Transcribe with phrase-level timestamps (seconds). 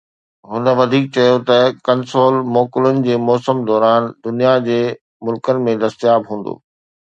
[0.49, 1.57] هن وڌيڪ چيو ته
[1.87, 4.81] ڪنسول موڪلن جي موسم دوران دنيا جي
[5.25, 6.53] ملڪن ۾ دستياب هوندو